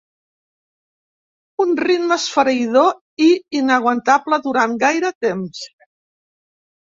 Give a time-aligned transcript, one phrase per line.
[1.65, 2.89] Un ritme esfereïdor
[3.25, 5.61] i inaguantable durant gaire temps.